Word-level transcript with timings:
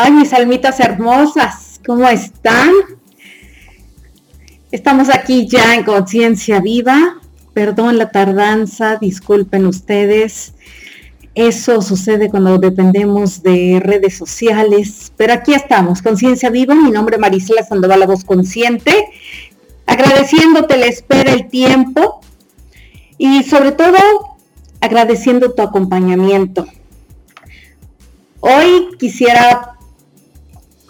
Ay, 0.00 0.12
mis 0.12 0.32
almitas 0.32 0.78
hermosas, 0.78 1.80
¿cómo 1.84 2.08
están? 2.08 2.70
Estamos 4.70 5.08
aquí 5.12 5.48
ya 5.48 5.74
en 5.74 5.82
Conciencia 5.82 6.60
Viva. 6.60 7.16
Perdón 7.52 7.98
la 7.98 8.12
tardanza, 8.12 8.94
disculpen 8.98 9.66
ustedes. 9.66 10.54
Eso 11.34 11.82
sucede 11.82 12.30
cuando 12.30 12.58
dependemos 12.58 13.42
de 13.42 13.80
redes 13.82 14.16
sociales. 14.16 15.12
Pero 15.16 15.32
aquí 15.32 15.52
estamos, 15.52 16.00
Conciencia 16.00 16.48
Viva. 16.48 16.76
Mi 16.76 16.92
nombre 16.92 17.16
es 17.16 17.20
Marisela 17.20 17.64
Sandoval, 17.64 17.98
la 17.98 18.06
voz 18.06 18.22
consciente. 18.22 19.08
Agradeciéndote 19.84 20.76
la 20.76 20.86
espera, 20.86 21.32
el 21.32 21.48
tiempo 21.48 22.20
y 23.18 23.42
sobre 23.42 23.72
todo 23.72 23.98
agradeciendo 24.80 25.54
tu 25.54 25.62
acompañamiento. 25.62 26.68
Hoy 28.38 28.90
quisiera 28.96 29.74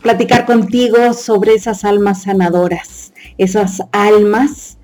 platicar 0.08 0.46
contigo 0.46 1.12
sobre 1.12 1.52
esas 1.52 1.84
almas 1.84 2.22
sanadoras, 2.22 3.12
esas 3.36 3.82
almas 3.92 4.78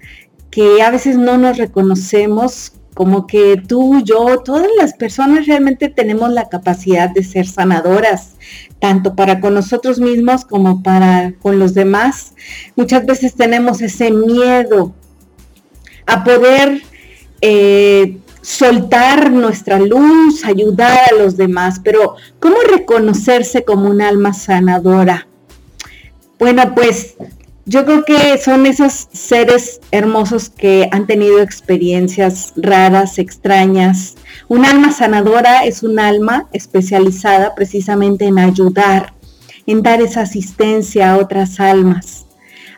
que 0.50 0.82
a 0.82 0.90
veces 0.90 1.16
no 1.16 1.38
nos 1.38 1.56
reconocemos 1.56 2.74
como 2.92 3.26
que 3.26 3.56
tú, 3.56 4.02
yo, 4.04 4.40
todas 4.44 4.66
las 4.76 4.92
personas 4.92 5.46
realmente 5.46 5.88
tenemos 5.88 6.30
la 6.30 6.50
capacidad 6.50 7.08
de 7.08 7.24
ser 7.24 7.46
sanadoras, 7.46 8.34
tanto 8.80 9.16
para 9.16 9.40
con 9.40 9.54
nosotros 9.54 9.98
mismos 9.98 10.44
como 10.44 10.82
para 10.82 11.32
con 11.40 11.58
los 11.58 11.72
demás. 11.72 12.34
Muchas 12.76 13.06
veces 13.06 13.32
tenemos 13.34 13.80
ese 13.80 14.10
miedo 14.10 14.92
a 16.04 16.22
poder 16.22 16.82
eh, 17.40 18.18
soltar 18.44 19.32
nuestra 19.32 19.78
luz, 19.78 20.44
ayudar 20.44 20.98
a 21.10 21.14
los 21.14 21.36
demás, 21.38 21.80
pero 21.82 22.16
¿cómo 22.40 22.56
reconocerse 22.76 23.64
como 23.64 23.88
un 23.88 24.02
alma 24.02 24.34
sanadora? 24.34 25.26
Bueno, 26.38 26.74
pues 26.74 27.16
yo 27.64 27.86
creo 27.86 28.04
que 28.04 28.36
son 28.36 28.66
esos 28.66 29.08
seres 29.12 29.80
hermosos 29.90 30.50
que 30.50 30.90
han 30.92 31.06
tenido 31.06 31.40
experiencias 31.40 32.52
raras, 32.56 33.18
extrañas. 33.18 34.16
Un 34.48 34.66
alma 34.66 34.92
sanadora 34.92 35.64
es 35.64 35.82
un 35.82 35.98
alma 35.98 36.46
especializada 36.52 37.54
precisamente 37.54 38.26
en 38.26 38.38
ayudar, 38.38 39.14
en 39.66 39.82
dar 39.82 40.02
esa 40.02 40.20
asistencia 40.20 41.12
a 41.12 41.16
otras 41.16 41.60
almas, 41.60 42.26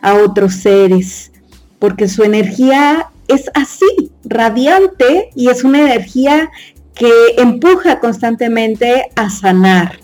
a 0.01 0.13
otros 0.13 0.53
seres, 0.53 1.33
porque 1.77 2.07
su 2.07 2.23
energía 2.23 3.06
es 3.27 3.49
así, 3.53 4.11
radiante 4.23 5.29
y 5.35 5.49
es 5.49 5.63
una 5.63 5.81
energía 5.81 6.49
que 6.95 7.11
empuja 7.37 7.99
constantemente 7.99 9.09
a 9.15 9.29
sanar. 9.29 9.99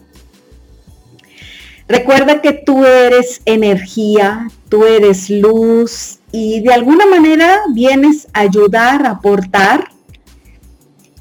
Recuerda 1.87 2.41
que 2.41 2.53
tú 2.53 2.85
eres 2.85 3.41
energía, 3.45 4.47
tú 4.69 4.85
eres 4.85 5.29
luz 5.29 6.19
y 6.31 6.61
de 6.61 6.73
alguna 6.73 7.05
manera 7.05 7.61
vienes 7.73 8.27
a 8.33 8.41
ayudar, 8.41 9.05
a 9.05 9.11
aportar 9.11 9.89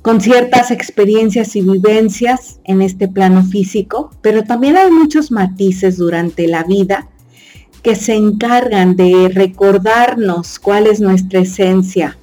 con 0.03 0.20
ciertas 0.20 0.70
experiencias 0.70 1.55
y 1.56 1.62
vivencias 1.62 2.59
en 2.64 2.83
este 2.83 3.09
plano 3.09 3.44
físico, 3.44 4.11
pero 4.20 4.44
también 4.44 4.77
hay 4.77 4.91
muchos 4.91 5.31
matices 5.31 5.97
durante 5.97 6.48
la 6.48 6.64
vida 6.64 7.09
que 7.83 7.97
se 7.97 8.14
encargan 8.14 8.97
de 8.97 9.30
recordarnos 9.33 10.58
cuál 10.58 10.86
es 10.86 11.00
nuestra 11.00 11.41
esencia. 11.41 12.16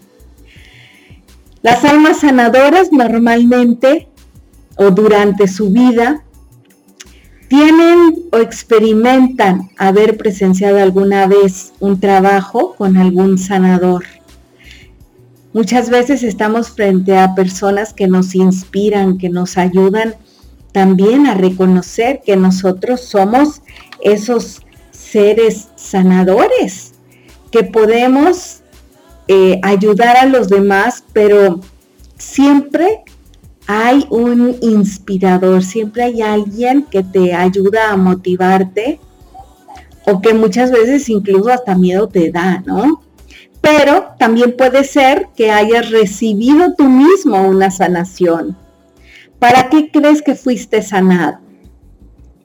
Las 1.62 1.84
almas 1.84 2.22
sanadoras 2.22 2.92
normalmente 2.92 4.08
o 4.78 4.92
durante 4.92 5.48
su 5.48 5.70
vida 5.70 6.24
tienen 7.50 8.14
o 8.32 8.38
experimentan 8.38 9.70
haber 9.78 10.18
presenciado 10.18 10.82
alguna 10.82 11.28
vez 11.28 11.74
un 11.80 12.00
trabajo 12.00 12.76
con 12.76 12.96
algún 12.96 13.38
sanador. 13.38 14.06
Muchas 15.52 15.90
veces 15.90 16.24
estamos 16.24 16.70
frente 16.70 17.18
a 17.18 17.34
personas 17.34 17.94
que 17.94 18.08
nos 18.08 18.36
inspiran, 18.36 19.18
que 19.18 19.30
nos 19.30 19.58
ayudan 19.58 20.14
también 20.72 21.26
a 21.26 21.34
reconocer 21.34 22.22
que 22.24 22.38
nosotros 22.38 23.02
somos 23.02 23.62
esos 24.02 24.62
seres 25.12 25.70
sanadores, 25.76 26.94
que 27.52 27.64
podemos 27.64 28.62
eh, 29.28 29.60
ayudar 29.64 30.18
a 30.18 30.26
los 30.26 30.50
demás, 30.50 31.04
pero 31.14 31.62
siempre 32.18 33.04
hay 33.68 34.06
un 34.10 34.58
inspirador, 34.62 35.64
siempre 35.64 36.04
hay 36.04 36.22
alguien 36.22 36.88
que 36.90 37.04
te 37.04 37.34
ayuda 37.34 37.92
a 37.92 37.98
motivarte 37.98 39.00
o 40.06 40.22
que 40.22 40.34
muchas 40.34 40.72
veces 40.72 41.08
incluso 41.10 41.50
hasta 41.50 41.76
miedo 41.76 42.08
te 42.08 42.32
da, 42.32 42.64
¿no? 42.66 43.04
Pero 43.62 44.16
también 44.18 44.56
puede 44.58 44.84
ser 44.84 45.28
que 45.36 45.52
hayas 45.52 45.92
recibido 45.92 46.74
tú 46.76 46.86
mismo 46.86 47.42
una 47.48 47.70
sanación. 47.70 48.58
¿Para 49.38 49.70
qué 49.70 49.92
crees 49.92 50.22
que 50.22 50.36
fuiste 50.36 50.82
sanado? 50.82 51.40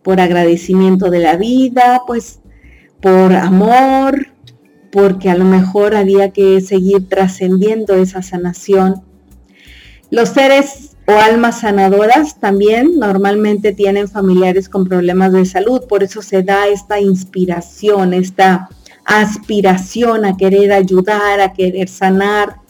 Por 0.02 0.20
agradecimiento 0.20 1.10
de 1.10 1.20
la 1.20 1.36
vida, 1.36 2.02
pues 2.06 2.41
por 3.04 3.34
amor, 3.34 4.28
porque 4.91 5.28
a 5.28 5.37
lo 5.37 5.44
mejor 5.44 5.94
había 5.94 6.31
que 6.31 6.62
seguir 6.62 7.06
trascendiendo 7.06 7.92
esa 7.97 8.22
sanación. 8.22 9.03
Los 10.10 10.31
seres 10.31 10.97
o 11.06 11.12
almas 11.12 11.60
sanadoras 11.60 12.41
también 12.41 12.98
normalmente 12.98 13.75
tienen 13.75 14.09
familiares 14.09 14.70
con 14.70 14.87
problemas 14.87 15.34
de 15.34 15.44
salud, 15.44 15.82
por 15.87 16.03
eso 16.03 16.22
se 16.22 16.43
da 16.43 16.66
esta 16.66 16.98
inspiración, 16.98 18.14
esta 18.14 18.70
aspiración 19.04 20.25
a 20.25 20.38
querer 20.38 20.72
ayudar, 20.72 21.41
a 21.41 21.53
querer 21.53 21.91
sanar. 21.91 22.62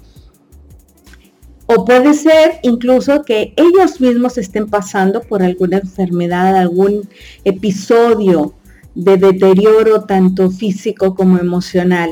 O 1.66 1.84
puede 1.84 2.12
ser 2.12 2.58
incluso 2.62 3.22
que 3.22 3.54
ellos 3.54 4.00
mismos 4.00 4.36
estén 4.36 4.66
pasando 4.66 5.20
por 5.20 5.44
alguna 5.44 5.76
enfermedad, 5.78 6.56
algún 6.56 7.08
episodio 7.44 8.54
de 8.94 9.16
deterioro 9.16 10.02
tanto 10.02 10.50
físico 10.50 11.14
como 11.14 11.38
emocional. 11.38 12.10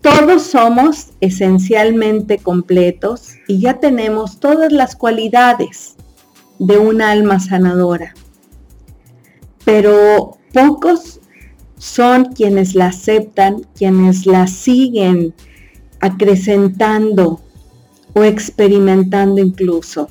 Todos 0.00 0.42
somos 0.44 1.08
esencialmente 1.20 2.38
completos 2.38 3.34
y 3.46 3.60
ya 3.60 3.80
tenemos 3.80 4.40
todas 4.40 4.72
las 4.72 4.96
cualidades 4.96 5.96
de 6.58 6.78
un 6.78 7.02
alma 7.02 7.38
sanadora. 7.38 8.14
Pero 9.64 10.38
pocos 10.52 11.20
son 11.76 12.26
quienes 12.26 12.74
la 12.74 12.86
aceptan, 12.86 13.66
quienes 13.74 14.26
la 14.26 14.46
siguen 14.46 15.34
acrecentando 16.00 17.40
o 18.14 18.24
experimentando 18.24 19.40
incluso. 19.40 20.08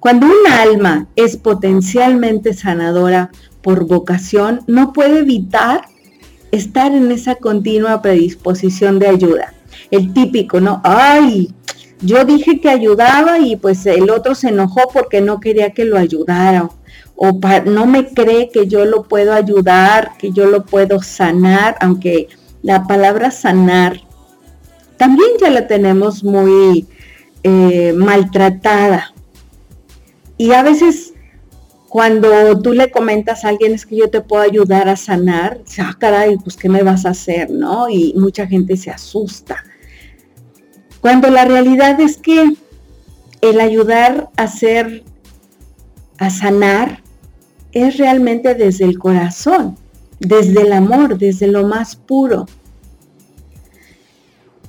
Cuando 0.00 0.26
un 0.26 0.50
alma 0.50 1.08
es 1.16 1.36
potencialmente 1.36 2.54
sanadora, 2.54 3.30
por 3.68 3.84
vocación 3.84 4.62
no 4.66 4.94
puede 4.94 5.18
evitar 5.18 5.82
estar 6.52 6.90
en 6.90 7.12
esa 7.12 7.34
continua 7.34 8.00
predisposición 8.00 8.98
de 8.98 9.08
ayuda. 9.08 9.52
El 9.90 10.14
típico, 10.14 10.58
¿no? 10.58 10.80
Ay, 10.84 11.52
yo 12.00 12.24
dije 12.24 12.62
que 12.62 12.70
ayudaba 12.70 13.40
y 13.40 13.56
pues 13.56 13.84
el 13.84 14.08
otro 14.08 14.34
se 14.34 14.48
enojó 14.48 14.88
porque 14.90 15.20
no 15.20 15.38
quería 15.38 15.74
que 15.74 15.84
lo 15.84 15.98
ayudara. 15.98 16.70
O 17.14 17.38
no 17.66 17.84
me 17.84 18.08
cree 18.08 18.48
que 18.48 18.68
yo 18.68 18.86
lo 18.86 19.02
puedo 19.02 19.34
ayudar, 19.34 20.12
que 20.18 20.32
yo 20.32 20.46
lo 20.46 20.64
puedo 20.64 21.02
sanar, 21.02 21.76
aunque 21.82 22.28
la 22.62 22.84
palabra 22.86 23.30
sanar 23.30 24.00
también 24.96 25.28
ya 25.38 25.50
la 25.50 25.66
tenemos 25.66 26.24
muy 26.24 26.86
eh, 27.42 27.92
maltratada. 27.94 29.12
Y 30.38 30.52
a 30.52 30.62
veces 30.62 31.12
cuando 31.88 32.60
tú 32.60 32.72
le 32.74 32.90
comentas 32.90 33.44
a 33.44 33.48
alguien 33.48 33.72
es 33.72 33.86
que 33.86 33.96
yo 33.96 34.10
te 34.10 34.20
puedo 34.20 34.42
ayudar 34.42 34.88
a 34.88 34.96
sanar, 34.96 35.60
ah, 35.78 35.96
caray, 35.98 36.36
pues 36.36 36.56
¿qué 36.56 36.68
me 36.68 36.82
vas 36.82 37.06
a 37.06 37.10
hacer? 37.10 37.50
¿No? 37.50 37.88
Y 37.88 38.12
mucha 38.14 38.46
gente 38.46 38.76
se 38.76 38.90
asusta. 38.90 39.64
Cuando 41.00 41.30
la 41.30 41.44
realidad 41.44 41.98
es 42.00 42.18
que 42.18 42.52
el 43.40 43.60
ayudar 43.60 44.28
a 44.36 44.42
hacer, 44.42 45.04
a 46.18 46.28
sanar, 46.28 47.02
es 47.72 47.96
realmente 47.96 48.54
desde 48.54 48.84
el 48.84 48.98
corazón, 48.98 49.76
desde 50.18 50.62
el 50.62 50.72
amor, 50.72 51.16
desde 51.16 51.46
lo 51.46 51.66
más 51.66 51.96
puro. 51.96 52.46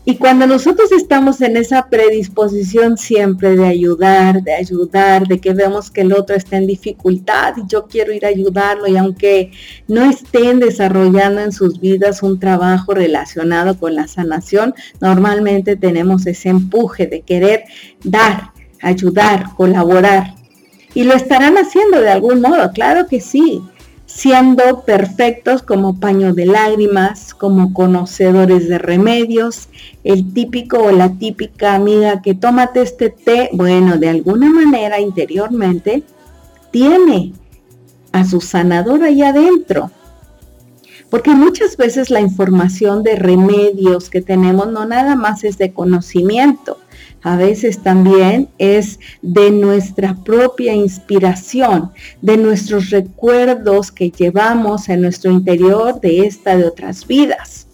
Y 0.09 0.15
cuando 0.15 0.47
nosotros 0.47 0.91
estamos 0.91 1.39
en 1.39 1.56
esa 1.56 1.88
predisposición 1.88 2.97
siempre 2.97 3.56
de 3.56 3.67
ayudar, 3.67 4.41
de 4.41 4.56
ayudar, 4.56 5.27
de 5.27 5.38
que 5.38 5.53
vemos 5.53 5.91
que 5.91 6.01
el 6.01 6.13
otro 6.13 6.35
está 6.35 6.57
en 6.57 6.65
dificultad 6.65 7.53
y 7.57 7.67
yo 7.67 7.85
quiero 7.85 8.11
ir 8.11 8.25
a 8.25 8.29
ayudarlo 8.29 8.88
y 8.88 8.97
aunque 8.97 9.51
no 9.88 10.09
estén 10.09 10.59
desarrollando 10.59 11.41
en 11.41 11.51
sus 11.51 11.79
vidas 11.79 12.23
un 12.23 12.39
trabajo 12.39 12.95
relacionado 12.95 13.77
con 13.77 13.94
la 13.94 14.07
sanación, 14.07 14.73
normalmente 15.00 15.75
tenemos 15.75 16.25
ese 16.25 16.50
empuje 16.50 17.05
de 17.05 17.21
querer 17.21 17.65
dar, 18.03 18.50
ayudar, 18.81 19.53
colaborar. 19.55 20.33
Y 20.95 21.03
lo 21.03 21.13
estarán 21.13 21.55
haciendo 21.59 22.01
de 22.01 22.09
algún 22.09 22.41
modo, 22.41 22.71
claro 22.71 23.05
que 23.05 23.21
sí. 23.21 23.62
Siendo 24.09 24.81
perfectos 24.85 25.61
como 25.61 26.00
paño 26.00 26.33
de 26.33 26.47
lágrimas, 26.47 27.35
como 27.35 27.73
conocedores 27.73 28.67
de 28.67 28.79
remedios, 28.79 29.69
el 30.03 30.33
típico 30.33 30.79
o 30.79 30.91
la 30.91 31.13
típica 31.13 31.75
amiga 31.75 32.21
que 32.23 32.33
tómate 32.33 32.81
este 32.81 33.11
té, 33.11 33.50
bueno, 33.53 33.97
de 33.97 34.09
alguna 34.09 34.50
manera 34.50 35.00
interiormente 35.00 36.03
tiene 36.71 37.33
a 38.11 38.25
su 38.25 38.41
sanador 38.41 39.03
ahí 39.03 39.21
adentro. 39.21 39.91
Porque 41.12 41.29
muchas 41.29 41.77
veces 41.77 42.09
la 42.09 42.19
información 42.19 43.03
de 43.03 43.15
remedios 43.15 44.09
que 44.09 44.21
tenemos 44.21 44.67
no 44.67 44.85
nada 44.85 45.15
más 45.15 45.44
es 45.44 45.59
de 45.59 45.71
conocimiento, 45.71 46.79
a 47.21 47.36
veces 47.36 47.80
también 47.80 48.50
es 48.57 49.00
de 49.21 49.51
nuestra 49.51 50.16
propia 50.16 50.74
inspiración, 50.74 51.92
de 52.21 52.38
nuestros 52.38 52.89
recuerdos 52.89 53.92
que 53.92 54.12
llevamos 54.12 54.89
en 54.89 55.01
nuestro 55.01 55.31
interior 55.31 56.00
de 56.00 56.25
esta 56.25 56.56
de 56.56 56.66
otras 56.66 57.06
vidas. 57.06 57.68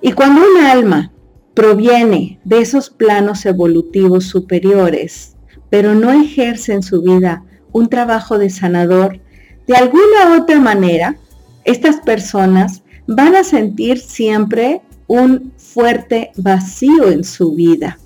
Y 0.00 0.12
cuando 0.12 0.40
un 0.40 0.64
alma 0.64 1.12
proviene 1.54 2.38
de 2.44 2.60
esos 2.60 2.90
planos 2.90 3.44
evolutivos 3.44 4.24
superiores, 4.24 5.36
pero 5.68 5.94
no 5.94 6.12
ejerce 6.12 6.72
en 6.72 6.82
su 6.82 7.02
vida 7.02 7.44
un 7.72 7.88
trabajo 7.88 8.38
de 8.38 8.50
sanador, 8.50 9.20
de 9.66 9.76
alguna 9.76 10.38
otra 10.40 10.60
manera, 10.60 11.16
estas 11.64 11.96
personas 11.96 12.82
van 13.06 13.36
a 13.36 13.44
sentir 13.44 13.98
siempre 13.98 14.80
un 15.06 15.52
fuerte 15.72 16.32
vacío 16.36 17.10
en 17.10 17.24
su 17.24 17.52
vida. 17.52 17.98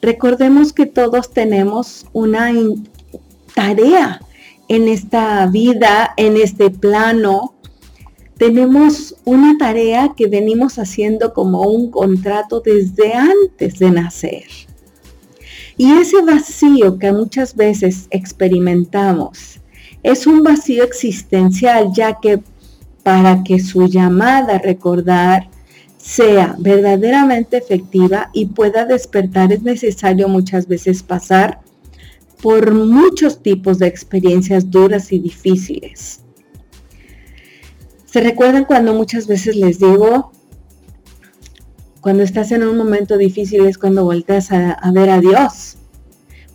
Recordemos 0.00 0.72
que 0.72 0.86
todos 0.86 1.32
tenemos 1.32 2.06
una 2.12 2.52
tarea 3.54 4.20
en 4.68 4.88
esta 4.88 5.46
vida, 5.46 6.14
en 6.16 6.36
este 6.36 6.70
plano. 6.70 7.54
Tenemos 8.36 9.16
una 9.24 9.56
tarea 9.58 10.12
que 10.16 10.26
venimos 10.26 10.78
haciendo 10.78 11.32
como 11.32 11.62
un 11.62 11.90
contrato 11.90 12.60
desde 12.60 13.14
antes 13.14 13.78
de 13.78 13.90
nacer. 13.90 14.44
Y 15.76 15.92
ese 15.92 16.22
vacío 16.22 16.98
que 16.98 17.12
muchas 17.12 17.54
veces 17.56 18.06
experimentamos 18.10 19.60
es 20.02 20.26
un 20.26 20.42
vacío 20.42 20.84
existencial, 20.84 21.90
ya 21.94 22.20
que 22.20 22.40
para 23.02 23.42
que 23.42 23.58
su 23.58 23.86
llamada 23.86 24.56
a 24.56 24.58
recordar 24.58 25.48
sea 26.04 26.54
verdaderamente 26.58 27.56
efectiva 27.56 28.28
y 28.34 28.44
pueda 28.44 28.84
despertar, 28.84 29.52
es 29.52 29.62
necesario 29.62 30.28
muchas 30.28 30.68
veces 30.68 31.02
pasar 31.02 31.60
por 32.42 32.74
muchos 32.74 33.42
tipos 33.42 33.78
de 33.78 33.86
experiencias 33.86 34.70
duras 34.70 35.12
y 35.12 35.18
difíciles. 35.18 36.20
¿Se 38.04 38.20
recuerdan 38.20 38.66
cuando 38.66 38.92
muchas 38.92 39.26
veces 39.26 39.56
les 39.56 39.78
digo, 39.78 40.30
cuando 42.02 42.22
estás 42.22 42.52
en 42.52 42.64
un 42.64 42.76
momento 42.76 43.16
difícil 43.16 43.64
es 43.64 43.78
cuando 43.78 44.04
volteas 44.04 44.52
a, 44.52 44.72
a 44.72 44.92
ver 44.92 45.08
a 45.08 45.20
Dios? 45.20 45.78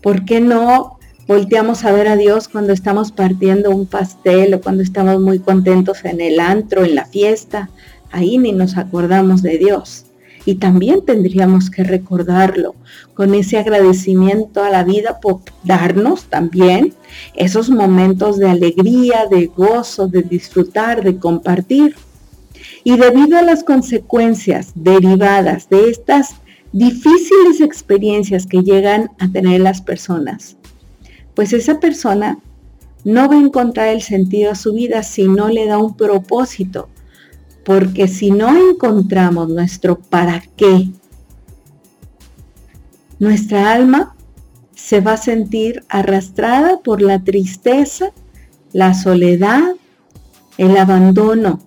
¿Por 0.03 0.25
qué 0.25 0.41
no 0.41 0.99
volteamos 1.27 1.85
a 1.85 1.91
ver 1.91 2.07
a 2.07 2.17
Dios 2.17 2.49
cuando 2.49 2.71
estamos 2.71 3.11
partiendo 3.11 3.71
un 3.71 3.87
pastel 3.87 4.53
o 4.53 4.61
cuando 4.61 4.83
estamos 4.83 5.19
muy 5.19 5.39
contentos 5.39 6.05
en 6.05 6.21
el 6.21 6.39
antro, 6.39 6.85
en 6.85 6.93
la 6.93 7.05
fiesta? 7.05 7.71
Ahí 8.11 8.37
ni 8.37 8.51
nos 8.51 8.77
acordamos 8.77 9.41
de 9.41 9.57
Dios. 9.57 10.05
Y 10.45 10.55
también 10.55 11.05
tendríamos 11.05 11.69
que 11.69 11.83
recordarlo 11.83 12.75
con 13.13 13.35
ese 13.35 13.57
agradecimiento 13.57 14.63
a 14.63 14.69
la 14.69 14.83
vida 14.83 15.19
por 15.19 15.41
darnos 15.63 16.25
también 16.25 16.93
esos 17.35 17.69
momentos 17.69 18.37
de 18.37 18.49
alegría, 18.49 19.25
de 19.29 19.47
gozo, 19.47 20.07
de 20.07 20.23
disfrutar, 20.23 21.03
de 21.03 21.17
compartir. 21.17 21.95
Y 22.83 22.97
debido 22.97 23.37
a 23.37 23.41
las 23.41 23.63
consecuencias 23.63 24.71
derivadas 24.75 25.69
de 25.69 25.89
estas 25.89 26.35
difíciles 26.71 27.61
experiencias 27.61 28.45
que 28.45 28.63
llegan 28.63 29.11
a 29.19 29.27
tener 29.27 29.59
las 29.59 29.81
personas, 29.81 30.55
pues 31.35 31.53
esa 31.53 31.79
persona 31.79 32.39
no 33.03 33.27
va 33.29 33.35
a 33.35 33.39
encontrar 33.39 33.89
el 33.89 34.01
sentido 34.01 34.51
a 34.51 34.55
su 34.55 34.73
vida 34.73 35.03
si 35.03 35.27
no 35.27 35.49
le 35.49 35.65
da 35.65 35.77
un 35.77 35.95
propósito, 35.95 36.89
porque 37.63 38.07
si 38.07 38.31
no 38.31 38.55
encontramos 38.71 39.49
nuestro 39.49 39.99
para 39.99 40.41
qué, 40.55 40.89
nuestra 43.19 43.73
alma 43.73 44.15
se 44.73 45.01
va 45.01 45.13
a 45.13 45.17
sentir 45.17 45.83
arrastrada 45.89 46.79
por 46.79 47.01
la 47.01 47.23
tristeza, 47.23 48.11
la 48.71 48.93
soledad, 48.93 49.75
el 50.57 50.77
abandono. 50.77 51.59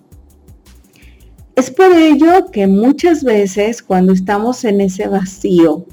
Es 1.55 1.69
por 1.69 1.95
ello 1.95 2.49
que 2.51 2.65
muchas 2.65 3.23
veces 3.23 3.83
cuando 3.83 4.13
estamos 4.13 4.65
en 4.65 4.81
ese 4.81 5.07
vacío, 5.07 5.85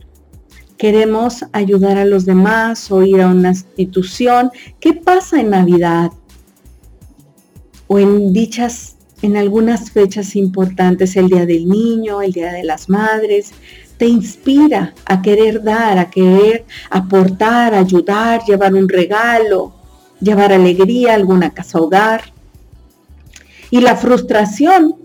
queremos 0.78 1.44
ayudar 1.52 1.98
a 1.98 2.06
los 2.06 2.24
demás 2.24 2.90
o 2.90 3.02
ir 3.02 3.20
a 3.20 3.28
una 3.28 3.50
institución. 3.50 4.50
¿Qué 4.80 4.94
pasa 4.94 5.38
en 5.38 5.50
Navidad? 5.50 6.10
O 7.86 7.98
en 7.98 8.32
dichas 8.32 8.96
en 9.22 9.36
algunas 9.36 9.90
fechas 9.90 10.36
importantes, 10.36 11.16
el 11.16 11.28
Día 11.28 11.46
del 11.46 11.68
Niño, 11.68 12.22
el 12.22 12.32
Día 12.32 12.52
de 12.52 12.64
las 12.64 12.88
Madres, 12.88 13.52
te 13.98 14.06
inspira 14.06 14.94
a 15.04 15.20
querer 15.20 15.62
dar, 15.62 15.98
a 15.98 16.10
querer 16.10 16.64
aportar, 16.88 17.74
ayudar, 17.74 18.42
llevar 18.46 18.74
un 18.74 18.88
regalo, 18.88 19.74
llevar 20.20 20.52
alegría 20.52 21.12
a 21.12 21.16
alguna 21.16 21.50
casa 21.50 21.78
hogar. 21.78 22.32
Y 23.70 23.80
la 23.80 23.96
frustración 23.96 24.96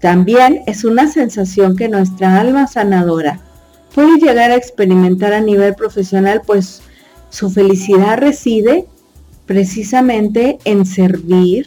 también 0.00 0.62
es 0.66 0.84
una 0.84 1.06
sensación 1.06 1.76
que 1.76 1.88
nuestra 1.88 2.40
alma 2.40 2.66
sanadora 2.66 3.40
puede 3.94 4.18
llegar 4.18 4.50
a 4.50 4.56
experimentar 4.56 5.32
a 5.32 5.40
nivel 5.40 5.74
profesional, 5.74 6.42
pues 6.46 6.82
su 7.28 7.50
felicidad 7.50 8.18
reside 8.18 8.86
precisamente 9.46 10.58
en 10.64 10.86
servir, 10.86 11.66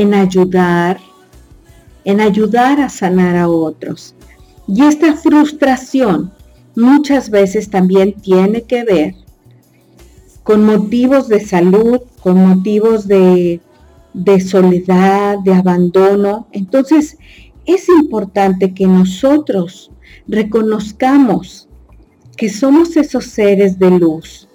en 0.00 0.14
ayudar, 0.14 0.98
en 2.04 2.20
ayudar 2.20 2.80
a 2.80 2.88
sanar 2.88 3.36
a 3.36 3.48
otros. 3.48 4.14
Y 4.66 4.82
esta 4.82 5.14
frustración 5.14 6.32
muchas 6.74 7.28
veces 7.28 7.68
también 7.68 8.14
tiene 8.14 8.62
que 8.62 8.84
ver 8.84 9.14
con 10.42 10.64
motivos 10.64 11.28
de 11.28 11.40
salud, 11.40 12.00
con 12.22 12.48
motivos 12.48 13.06
de, 13.06 13.60
de 14.14 14.40
soledad, 14.40 15.38
de 15.40 15.52
abandono. 15.52 16.46
Entonces, 16.52 17.18
es 17.66 17.86
importante 17.88 18.72
que 18.72 18.86
nosotros 18.86 19.90
reconozcamos 20.26 21.68
que 22.38 22.48
somos 22.48 22.96
esos 22.96 23.26
seres 23.26 23.78
de 23.78 23.90
luz 23.90 24.48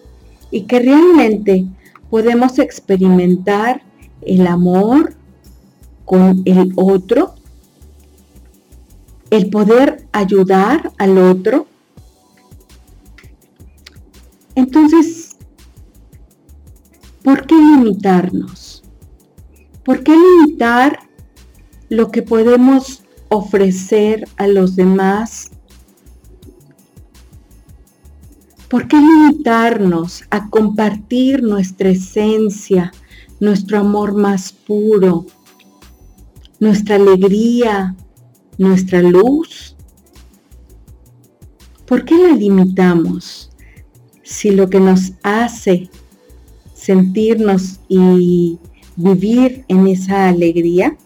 y 0.50 0.62
que 0.62 0.80
realmente 0.80 1.68
podemos 2.10 2.58
experimentar 2.58 3.84
el 4.22 4.48
amor, 4.48 5.14
con 6.06 6.44
el 6.46 6.72
otro, 6.76 7.36
el 9.32 9.50
poder 9.50 10.08
ayudar 10.12 10.92
al 10.98 11.18
otro. 11.18 11.68
Entonces, 14.54 15.36
¿por 17.24 17.46
qué 17.46 17.56
limitarnos? 17.56 18.84
¿Por 19.84 20.04
qué 20.04 20.16
limitar 20.16 21.00
lo 21.90 22.12
que 22.12 22.22
podemos 22.22 23.04
ofrecer 23.30 24.28
a 24.38 24.48
los 24.48 24.76
demás? 24.76 25.52
¿Por 28.70 28.88
qué 28.88 28.98
limitarnos 28.98 30.24
a 30.30 30.50
compartir 30.50 31.44
nuestra 31.44 31.90
esencia, 31.90 32.92
nuestro 33.40 33.80
amor 33.80 34.16
más 34.16 34.52
puro, 34.52 35.26
nuestra 36.60 36.96
alegría, 36.96 37.96
nuestra 38.58 39.02
luz? 39.02 39.76
¿Por 41.86 42.06
qué 42.06 42.18
la 42.18 42.36
limitamos 42.36 43.52
si 44.24 44.52
lo 44.52 44.70
que 44.70 44.80
nos 44.80 45.14
hace 45.24 45.90
sentirnos 46.74 47.80
y 47.88 48.60
vivir 48.96 49.66
en 49.68 49.88
esa 49.88 50.30
alegría, 50.30 50.98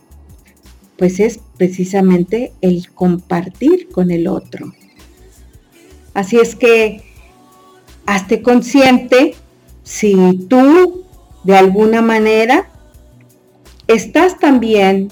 pues 0.98 1.20
es 1.20 1.40
precisamente 1.58 2.54
el 2.62 2.92
compartir 2.92 3.90
con 3.90 4.12
el 4.12 4.28
otro? 4.28 4.74
Así 6.14 6.38
es 6.38 6.56
que 6.56 7.04
hazte 8.06 8.42
consciente 8.42 9.36
si 9.84 10.16
tú 10.50 11.06
de 11.44 11.58
alguna 11.58 12.02
manera 12.02 12.70
estás 13.88 14.40
también 14.40 15.10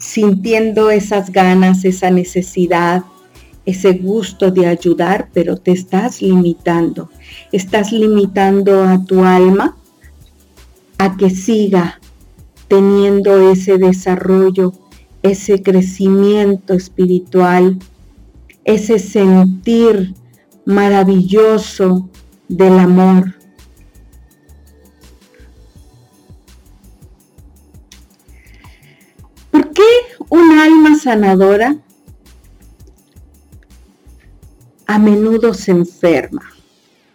sintiendo 0.00 0.90
esas 0.90 1.30
ganas, 1.30 1.84
esa 1.84 2.10
necesidad, 2.10 3.04
ese 3.66 3.92
gusto 3.92 4.50
de 4.50 4.66
ayudar, 4.66 5.28
pero 5.32 5.56
te 5.56 5.72
estás 5.72 6.22
limitando. 6.22 7.10
Estás 7.52 7.92
limitando 7.92 8.82
a 8.82 9.04
tu 9.04 9.22
alma 9.22 9.76
a 10.98 11.16
que 11.16 11.30
siga 11.30 12.00
teniendo 12.66 13.50
ese 13.50 13.78
desarrollo, 13.78 14.72
ese 15.22 15.62
crecimiento 15.62 16.72
espiritual, 16.72 17.78
ese 18.64 18.98
sentir 18.98 20.14
maravilloso 20.64 22.08
del 22.48 22.78
amor. 22.78 23.39
Un 30.30 30.58
alma 30.58 30.96
sanadora 30.96 31.76
a 34.86 34.98
menudo 34.98 35.52
se 35.52 35.72
enferma? 35.72 36.42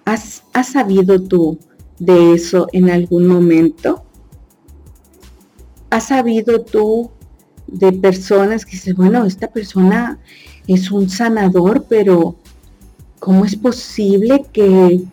¿Has, 0.06 0.44
sabido 0.72 1.20
tú 1.20 1.58
de 1.98 2.34
eso 2.34 2.68
en 2.74 2.92
algún 2.92 3.26
momento? 3.26 4.04
¿Has 5.90 6.10
sabido 6.10 6.62
tú 6.62 7.10
de 7.68 7.92
personas 7.92 8.66
que 8.66 8.74
dicen, 8.74 8.96
bueno, 8.96 9.26
esta 9.26 9.48
persona 9.48 10.20
es 10.68 10.92
un 10.92 11.10
sanador, 11.10 11.86
pero 11.90 12.36
¿cómo 13.20 13.46
es 13.46 13.56
posible 13.56 14.46
que 14.54 15.04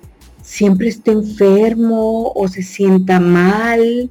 siempre 0.42 0.88
esté 0.88 1.12
enfermo 1.12 2.32
o 2.34 2.48
se 2.48 2.62
sienta 2.62 3.18
mal? 3.18 4.10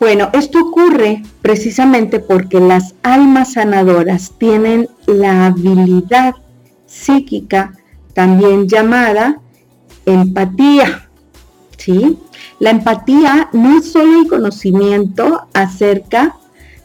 Bueno, 0.00 0.30
esto 0.32 0.60
ocurre 0.60 1.22
precisamente 1.42 2.20
porque 2.20 2.60
las 2.60 2.94
almas 3.02 3.54
sanadoras 3.54 4.32
tienen 4.38 4.88
la 5.06 5.46
habilidad 5.46 6.36
psíquica, 6.86 7.72
también 8.14 8.68
llamada 8.68 9.40
empatía. 10.06 11.08
¿sí? 11.76 12.16
La 12.60 12.70
empatía 12.70 13.48
no 13.52 13.78
es 13.78 13.90
solo 13.90 14.20
el 14.20 14.28
conocimiento 14.28 15.48
acerca 15.52 16.36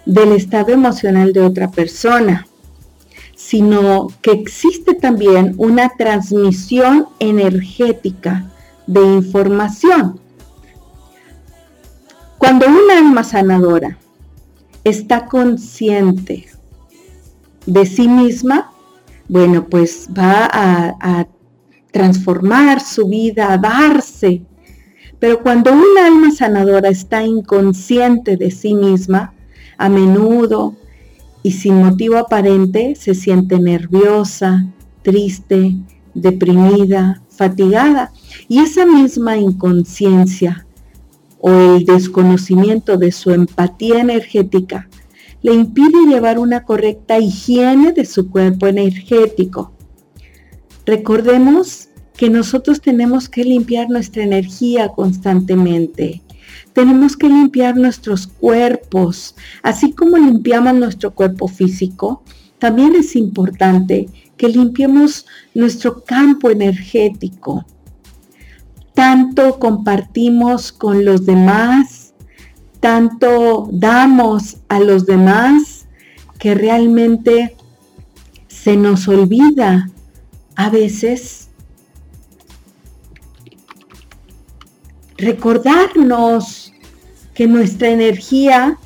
del 0.06 0.32
estado 0.32 0.72
emocional 0.72 1.34
de 1.34 1.42
otra 1.42 1.70
persona, 1.70 2.48
sino 3.36 4.08
que 4.22 4.32
existe 4.32 4.96
también 4.96 5.54
una 5.58 5.90
transmisión 5.98 7.08
energética 7.20 8.46
de 8.88 9.02
información. 9.02 10.20
Cuando 12.44 12.68
un 12.68 12.92
alma 12.92 13.24
sanadora 13.24 13.98
está 14.84 15.28
consciente 15.28 16.50
de 17.66 17.86
sí 17.86 18.10
misma, 18.10 18.74
bueno, 19.30 19.70
pues 19.70 20.10
va 20.10 20.50
a, 20.52 21.26
transformar 21.92 22.82
su 22.82 23.08
vida, 23.08 23.54
a 23.54 23.58
darse. 23.58 24.42
Pero 25.20 25.42
cuando 25.42 25.72
un 25.72 25.98
alma 25.98 26.32
sanadora 26.32 26.90
está 26.90 27.24
inconsciente 27.24 28.36
de 28.36 28.52
sí 28.52 28.76
misma, 28.76 29.34
a 29.78 29.88
menudo 29.88 30.76
y 31.44 31.52
sin 31.52 31.76
motivo 31.76 32.18
aparente 32.18 32.96
se 32.96 33.16
siente 33.16 33.58
nerviosa, 33.58 34.66
triste, 35.02 35.78
deprimida, 36.14 37.22
fatigada. 37.30 38.12
Y 38.50 38.60
esa 38.60 38.86
misma 38.86 39.38
inconsciencia 39.38 40.66
o 41.46 41.52
el 41.76 41.84
desconocimiento 41.84 42.96
de 42.96 43.12
su 43.12 43.32
empatía 43.32 44.00
energética 44.00 44.88
le 45.42 45.54
impide 45.54 46.08
llevar 46.08 46.40
una 46.40 46.64
correcta 46.64 47.20
higiene 47.20 47.92
de 47.92 48.06
su 48.06 48.30
cuerpo 48.30 48.66
energético. 48.68 49.74
Recordemos 50.86 51.90
que 52.16 52.30
nosotros 52.30 52.80
tenemos 52.80 53.28
que 53.28 53.44
limpiar 53.44 53.90
nuestra 53.90 54.24
energía 54.24 54.88
constantemente. 54.88 56.22
Tenemos 56.72 57.18
que 57.18 57.28
limpiar 57.28 57.76
nuestros 57.76 58.26
cuerpos, 58.26 59.36
así 59.64 59.92
como 59.92 60.16
limpiamos 60.16 60.76
nuestro 60.76 61.14
cuerpo 61.14 61.50
físico. 61.50 62.24
También 62.58 62.96
es 62.96 63.18
importante 63.18 64.08
que 64.38 64.48
limpiemos 64.48 65.26
nuestro 65.54 66.06
campo 66.06 66.50
energético. 66.50 67.66
Tanto 68.94 69.60
compartimos 69.60 70.72
con 70.72 71.06
los 71.06 71.26
demás, 71.26 72.14
tanto 72.80 73.70
damos 73.72 74.58
a 74.70 74.80
los 74.80 75.06
demás 75.06 75.88
que 76.38 76.54
realmente 76.54 77.56
se 78.48 78.78
nos 78.78 79.08
olvida 79.08 79.90
a 80.56 80.70
veces 80.70 81.50
recordarnos 85.18 86.74
que 87.34 87.48
nuestra 87.48 87.90
energía 87.90 88.78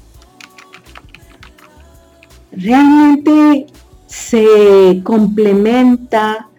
realmente 2.52 3.68
se 4.08 5.02
complementa, 5.04 6.50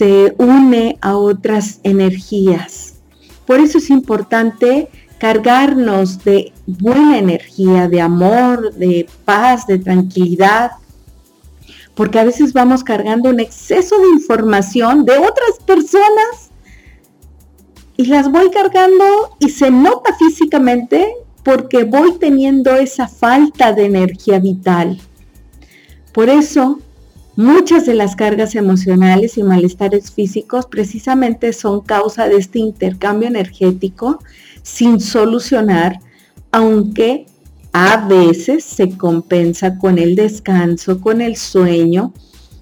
se 0.00 0.34
une 0.38 0.96
a 1.02 1.14
otras 1.14 1.78
energías. 1.82 2.94
Por 3.44 3.60
eso 3.60 3.76
es 3.76 3.90
importante 3.90 4.88
cargarnos 5.18 6.24
de 6.24 6.54
buena 6.66 7.18
energía, 7.18 7.86
de 7.86 8.00
amor, 8.00 8.72
de 8.76 9.06
paz, 9.26 9.66
de 9.66 9.78
tranquilidad, 9.78 10.70
porque 11.94 12.18
a 12.18 12.24
veces 12.24 12.54
vamos 12.54 12.82
cargando 12.82 13.28
un 13.28 13.40
exceso 13.40 13.98
de 13.98 14.08
información 14.14 15.04
de 15.04 15.18
otras 15.18 15.58
personas 15.66 16.50
y 17.98 18.06
las 18.06 18.32
voy 18.32 18.48
cargando 18.48 19.36
y 19.38 19.50
se 19.50 19.70
nota 19.70 20.14
físicamente 20.14 21.12
porque 21.44 21.84
voy 21.84 22.16
teniendo 22.18 22.74
esa 22.74 23.06
falta 23.06 23.74
de 23.74 23.84
energía 23.84 24.38
vital. 24.38 24.98
Por 26.14 26.30
eso, 26.30 26.78
muchas 27.40 27.86
de 27.86 27.94
las 27.94 28.16
cargas 28.16 28.54
emocionales 28.54 29.38
y 29.38 29.42
malestares 29.42 30.10
físicos 30.10 30.66
precisamente 30.66 31.54
son 31.54 31.80
causa 31.80 32.28
de 32.28 32.36
este 32.36 32.58
intercambio 32.58 33.28
energético 33.28 34.22
sin 34.62 35.00
solucionar, 35.00 36.00
aunque 36.52 37.24
a 37.72 38.06
veces 38.06 38.64
se 38.64 38.90
compensa 38.90 39.78
con 39.78 39.98
el 39.98 40.16
descanso, 40.16 41.00
con 41.00 41.22
el 41.22 41.36
sueño, 41.36 42.12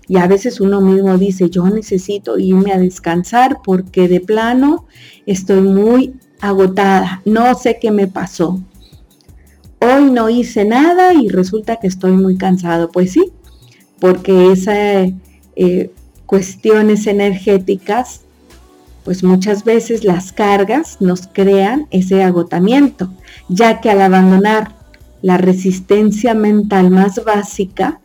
y 0.06 0.16
a 0.16 0.28
veces 0.28 0.60
uno 0.60 0.80
mismo 0.80 1.18
dice, 1.18 1.50
yo 1.50 1.68
necesito 1.68 2.38
irme 2.38 2.72
a 2.72 2.78
descansar 2.78 3.58
porque 3.64 4.06
de 4.06 4.20
plano 4.20 4.86
estoy 5.26 5.60
muy 5.60 6.14
agotada, 6.40 7.20
no 7.24 7.52
sé 7.56 7.78
qué 7.80 7.90
me 7.90 8.06
pasó. 8.06 8.62
Hoy 9.80 10.10
no 10.10 10.30
hice 10.30 10.64
nada 10.64 11.14
y 11.14 11.28
resulta 11.28 11.76
que 11.76 11.88
estoy 11.88 12.12
muy 12.12 12.36
cansado. 12.36 12.90
Pues 12.90 13.12
sí, 13.12 13.32
porque 14.00 14.52
esas 14.52 15.10
eh, 15.56 15.90
cuestiones 16.26 17.06
energéticas 17.06 18.22
pues 19.08 19.24
muchas 19.24 19.64
veces 19.64 20.04
las 20.04 20.32
cargas 20.32 20.98
nos 21.00 21.28
crean 21.28 21.86
ese 21.90 22.22
agotamiento, 22.22 23.08
ya 23.48 23.80
que 23.80 23.90
al 23.90 24.02
abandonar 24.02 24.74
la 25.22 25.38
resistencia 25.38 26.34
mental 26.34 26.90
más 26.90 27.24
básica, 27.24 28.00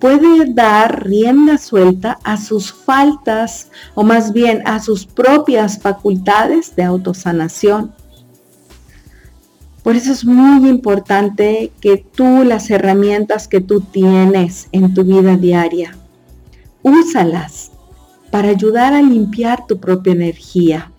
puede 0.00 0.52
dar 0.52 1.06
rienda 1.06 1.56
suelta 1.56 2.18
a 2.24 2.36
sus 2.36 2.72
faltas 2.72 3.70
o 3.94 4.02
más 4.02 4.32
bien 4.32 4.62
a 4.66 4.80
sus 4.80 5.06
propias 5.06 5.78
facultades 5.78 6.74
de 6.74 6.82
autosanación. 6.82 7.92
Por 9.82 9.96
eso 9.96 10.12
es 10.12 10.24
muy 10.24 10.68
importante 10.68 11.72
que 11.80 11.96
tú 11.96 12.44
las 12.44 12.70
herramientas 12.70 13.48
que 13.48 13.60
tú 13.60 13.80
tienes 13.80 14.68
en 14.72 14.92
tu 14.92 15.04
vida 15.04 15.36
diaria, 15.36 15.96
úsalas 16.82 17.72
para 18.30 18.50
ayudar 18.50 18.92
a 18.92 19.02
limpiar 19.02 19.66
tu 19.66 19.78
propia 19.80 20.12
energía. 20.12 20.92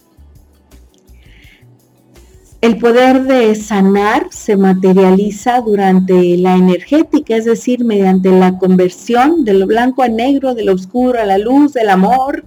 El 2.60 2.78
poder 2.78 3.24
de 3.24 3.56
sanar 3.56 4.28
se 4.30 4.56
materializa 4.56 5.62
durante 5.62 6.38
la 6.38 6.56
energética, 6.56 7.36
es 7.36 7.46
decir, 7.46 7.84
mediante 7.84 8.30
la 8.30 8.60
conversión 8.60 9.46
de 9.46 9.54
lo 9.54 9.66
blanco 9.66 10.04
a 10.04 10.08
negro, 10.08 10.54
de 10.54 10.64
lo 10.64 10.74
oscuro 10.74 11.20
a 11.20 11.26
la 11.26 11.40
luz, 11.40 11.74
del 11.74 11.90
amor 11.90 12.46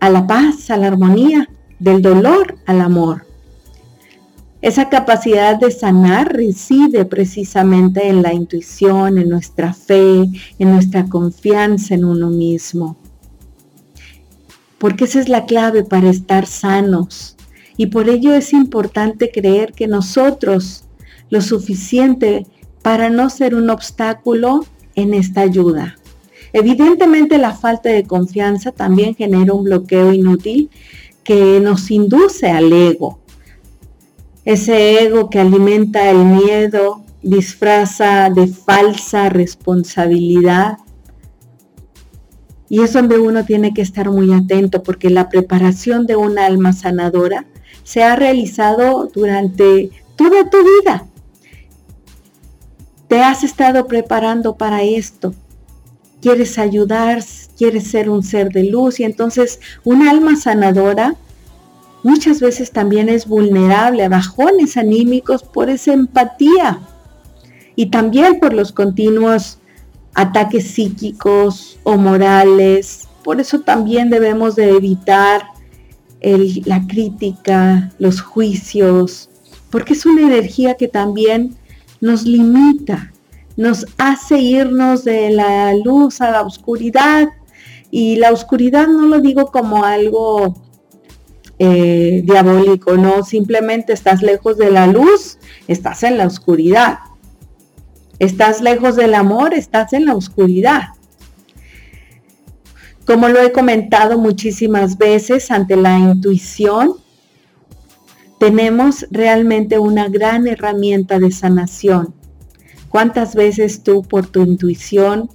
a 0.00 0.10
la 0.10 0.26
paz, 0.26 0.70
a 0.70 0.76
la 0.76 0.88
armonía, 0.88 1.48
del 1.78 2.02
dolor 2.02 2.56
al 2.66 2.80
amor. 2.80 3.24
Esa 4.64 4.88
capacidad 4.88 5.56
de 5.56 5.70
sanar 5.70 6.32
reside 6.32 7.04
precisamente 7.04 8.08
en 8.08 8.22
la 8.22 8.32
intuición, 8.32 9.18
en 9.18 9.28
nuestra 9.28 9.74
fe, 9.74 10.24
en 10.58 10.72
nuestra 10.72 11.04
confianza 11.04 11.94
en 11.94 12.04
uno 12.04 12.30
mismo 12.30 12.96
porque 14.84 15.04
esa 15.04 15.18
es 15.18 15.30
la 15.30 15.46
clave 15.46 15.82
para 15.82 16.10
estar 16.10 16.44
sanos. 16.44 17.36
Y 17.78 17.86
por 17.86 18.10
ello 18.10 18.34
es 18.34 18.52
importante 18.52 19.30
creer 19.30 19.72
que 19.72 19.86
nosotros 19.86 20.84
lo 21.30 21.40
suficiente 21.40 22.46
para 22.82 23.08
no 23.08 23.30
ser 23.30 23.54
un 23.54 23.70
obstáculo 23.70 24.66
en 24.94 25.14
esta 25.14 25.40
ayuda. 25.40 25.96
Evidentemente 26.52 27.38
la 27.38 27.54
falta 27.54 27.88
de 27.88 28.04
confianza 28.04 28.72
también 28.72 29.14
genera 29.14 29.54
un 29.54 29.64
bloqueo 29.64 30.12
inútil 30.12 30.68
que 31.24 31.60
nos 31.60 31.90
induce 31.90 32.50
al 32.50 32.70
ego, 32.70 33.20
ese 34.44 35.02
ego 35.02 35.30
que 35.30 35.40
alimenta 35.40 36.10
el 36.10 36.24
miedo, 36.24 37.02
disfraza 37.22 38.28
de 38.30 38.46
falsa 38.46 39.28
responsabilidad. 39.30 40.78
Y 42.68 42.82
es 42.82 42.92
donde 42.92 43.18
uno 43.18 43.44
tiene 43.44 43.72
que 43.72 43.82
estar 43.82 44.10
muy 44.10 44.32
atento 44.32 44.82
porque 44.82 45.10
la 45.10 45.28
preparación 45.28 46.06
de 46.06 46.16
un 46.16 46.38
alma 46.38 46.72
sanadora 46.72 47.46
se 47.82 48.02
ha 48.02 48.16
realizado 48.16 49.06
durante 49.14 49.90
toda 50.16 50.48
tu 50.50 50.58
vida. 50.58 51.06
Te 53.08 53.22
has 53.22 53.44
estado 53.44 53.86
preparando 53.86 54.56
para 54.56 54.82
esto. 54.82 55.34
Quieres 56.20 56.58
ayudar, 56.58 57.22
quieres 57.56 57.84
ser 57.84 58.10
un 58.10 58.22
ser 58.22 58.50
de 58.50 58.64
luz 58.64 58.98
y 58.98 59.04
entonces 59.04 59.60
un 59.84 60.08
alma 60.08 60.36
sanadora 60.36 61.16
muchas 62.04 62.40
veces 62.40 62.70
también 62.70 63.08
es 63.08 63.26
vulnerable 63.26 64.04
a 64.04 64.08
bajones 64.08 64.76
anímicos 64.76 65.42
por 65.42 65.68
esa 65.68 65.92
empatía 65.92 66.78
y 67.74 67.86
también 67.86 68.38
por 68.38 68.52
los 68.52 68.70
continuos 68.70 69.58
ataques 70.14 70.68
psíquicos 70.68 71.78
o 71.82 71.96
morales. 71.96 73.08
Por 73.24 73.40
eso 73.40 73.60
también 73.60 74.10
debemos 74.10 74.54
de 74.54 74.70
evitar 74.70 75.42
la 76.64 76.86
crítica, 76.86 77.90
los 77.98 78.20
juicios, 78.20 79.28
porque 79.70 79.94
es 79.94 80.06
una 80.06 80.22
energía 80.22 80.74
que 80.74 80.88
también 80.88 81.56
nos 82.00 82.24
limita, 82.24 83.12
nos 83.56 83.86
hace 83.98 84.38
irnos 84.38 85.04
de 85.04 85.30
la 85.30 85.74
luz 85.74 86.20
a 86.20 86.30
la 86.30 86.42
oscuridad. 86.42 87.28
Y 87.90 88.16
la 88.16 88.32
oscuridad 88.32 88.88
no 88.88 89.06
lo 89.06 89.20
digo 89.20 89.46
como 89.52 89.84
algo 89.84 90.54
eh, 91.58 92.22
diabólico, 92.24 92.96
no, 92.96 93.24
simplemente 93.24 93.92
estás 93.92 94.22
lejos 94.22 94.56
de 94.56 94.70
la 94.70 94.86
luz, 94.86 95.38
estás 95.68 96.02
en 96.02 96.18
la 96.18 96.26
oscuridad. 96.26 96.98
Estás 98.18 98.60
lejos 98.60 98.96
del 98.96 99.14
amor, 99.14 99.54
estás 99.54 99.92
en 99.92 100.06
la 100.06 100.14
oscuridad. 100.14 100.88
Como 103.06 103.28
lo 103.28 103.40
he 103.40 103.52
comentado 103.52 104.18
muchísimas 104.18 104.96
veces 104.96 105.50
ante 105.50 105.76
la 105.76 105.98
intuición, 105.98 106.94
tenemos 108.38 109.06
realmente 109.10 109.78
una 109.78 110.08
gran 110.08 110.46
herramienta 110.46 111.18
de 111.18 111.30
sanación. 111.30 112.14
¿Cuántas 112.88 113.34
veces 113.34 113.82
tú 113.82 114.02
por 114.02 114.26
tu 114.26 114.42
intuición 114.42 115.28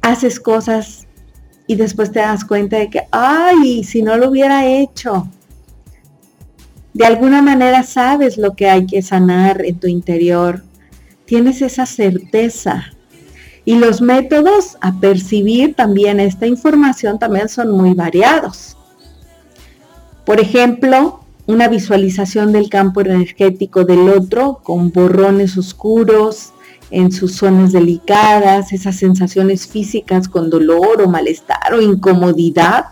haces 0.00 0.40
cosas 0.40 1.03
y 1.66 1.76
después 1.76 2.12
te 2.12 2.20
das 2.20 2.44
cuenta 2.44 2.78
de 2.78 2.90
que, 2.90 3.02
ay, 3.10 3.84
si 3.84 4.02
no 4.02 4.16
lo 4.16 4.30
hubiera 4.30 4.66
hecho? 4.66 5.28
De 6.92 7.04
alguna 7.04 7.42
manera 7.42 7.82
sabes 7.82 8.38
lo 8.38 8.54
que 8.54 8.68
hay 8.68 8.86
que 8.86 9.02
sanar 9.02 9.64
en 9.64 9.78
tu 9.78 9.86
interior. 9.88 10.62
Tienes 11.24 11.62
esa 11.62 11.86
certeza 11.86 12.92
y 13.64 13.76
los 13.76 14.00
métodos 14.00 14.76
a 14.80 15.00
percibir 15.00 15.74
también 15.74 16.20
esta 16.20 16.46
información 16.46 17.18
también 17.18 17.48
son 17.48 17.70
muy 17.70 17.94
variados. 17.94 18.76
Por 20.24 20.40
ejemplo, 20.40 21.20
una 21.46 21.68
visualización 21.68 22.52
del 22.52 22.68
campo 22.70 23.00
energético 23.00 23.84
del 23.84 24.08
otro 24.08 24.60
con 24.62 24.90
borrones 24.92 25.58
oscuros 25.58 26.53
en 26.90 27.12
sus 27.12 27.36
zonas 27.36 27.72
delicadas, 27.72 28.72
esas 28.72 28.96
sensaciones 28.96 29.66
físicas 29.66 30.28
con 30.28 30.50
dolor 30.50 31.02
o 31.02 31.08
malestar 31.08 31.74
o 31.74 31.80
incomodidad 31.80 32.86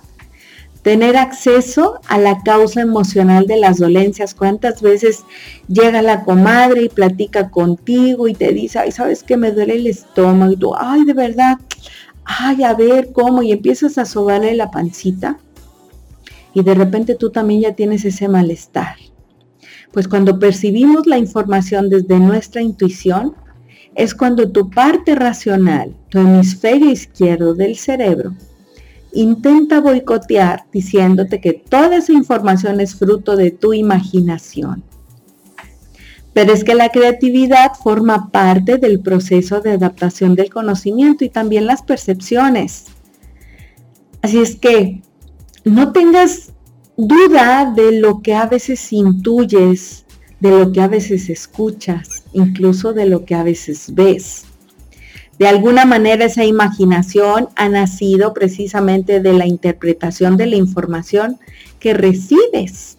tener 0.83 1.16
acceso 1.16 2.00
a 2.09 2.18
la 2.18 2.42
causa 2.42 2.81
emocional 2.81 3.46
de 3.46 3.57
las 3.57 3.78
dolencias. 3.78 4.35
¿Cuántas 4.35 4.83
veces 4.83 5.24
llega 5.68 6.02
la 6.02 6.24
comadre 6.24 6.83
y 6.83 6.88
platica 6.88 7.50
contigo 7.50 8.26
y 8.26 8.35
te 8.35 8.52
dice, 8.52 8.81
ay, 8.81 8.90
¿sabes 8.90 9.22
que 9.22 9.37
me 9.37 9.52
duele 9.52 9.76
el 9.76 9.87
estómago? 9.87 10.52
Y 10.52 10.57
tú, 10.57 10.74
ay, 10.76 11.05
de 11.05 11.14
verdad, 11.14 11.59
ay, 12.24 12.64
a 12.64 12.74
ver 12.74 13.12
cómo, 13.12 13.42
y 13.42 13.52
empiezas 13.52 13.96
a 13.96 14.05
sobarle 14.05 14.55
la 14.55 14.70
pancita 14.70 15.38
y 16.55 16.62
de 16.62 16.74
repente 16.74 17.14
tú 17.14 17.31
también 17.31 17.61
ya 17.61 17.74
tienes 17.74 18.05
ese 18.05 18.28
malestar. 18.28 18.96
Pues 19.92 20.09
cuando 20.09 20.38
percibimos 20.38 21.07
la 21.07 21.18
información 21.18 21.90
desde 21.90 22.18
nuestra 22.18 22.62
intuición, 22.62 23.35
es 23.94 24.14
cuando 24.14 24.50
tu 24.50 24.70
parte 24.70 25.14
racional, 25.14 25.94
tu 26.09 26.18
hemisferio 26.18 26.90
izquierdo 26.90 27.55
del 27.55 27.76
cerebro, 27.76 28.35
intenta 29.12 29.81
boicotear 29.81 30.64
diciéndote 30.72 31.40
que 31.40 31.52
toda 31.52 31.96
esa 31.96 32.12
información 32.12 32.81
es 32.81 32.94
fruto 32.94 33.37
de 33.37 33.50
tu 33.50 33.74
imaginación. 33.74 34.83
Pero 36.33 36.52
es 36.52 36.64
que 36.64 36.74
la 36.74 36.88
creatividad 36.88 37.72
forma 37.74 38.31
parte 38.31 38.78
del 38.78 39.00
proceso 39.00 39.61
de 39.61 39.72
adaptación 39.72 40.35
del 40.35 40.48
conocimiento 40.50 41.24
y 41.24 41.28
también 41.28 41.66
las 41.66 41.83
percepciones. 41.83 42.87
Así 44.22 44.38
es 44.38 44.57
que 44.57 45.02
no 45.64 45.92
tengas 45.92 46.52
duda 46.96 47.72
de 47.76 48.00
lo 48.00 48.22
que 48.22 48.35
a 48.35 48.46
veces 48.46 48.92
intuyes, 48.92 50.07
de 50.40 50.50
lo 50.50 50.72
que 50.72 50.81
a 50.81 50.88
veces 50.88 51.28
escuchas, 51.28 52.21
incluso 52.32 52.92
de 52.92 53.06
lo 53.06 53.24
que 53.24 53.34
a 53.34 53.42
veces 53.42 53.94
ves. 53.94 54.44
De 55.38 55.48
alguna 55.48 55.84
manera 55.84 56.26
esa 56.26 56.44
imaginación 56.44 57.48
ha 57.56 57.68
nacido 57.68 58.34
precisamente 58.34 59.20
de 59.20 59.32
la 59.32 59.46
interpretación 59.46 60.36
de 60.36 60.46
la 60.46 60.56
información 60.56 61.38
que 61.80 61.94
recibes. 61.94 62.98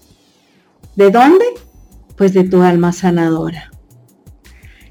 ¿De 0.95 1.09
dónde? 1.09 1.45
Pues 2.17 2.33
de 2.33 2.43
tu 2.43 2.61
alma 2.61 2.91
sanadora. 2.91 3.71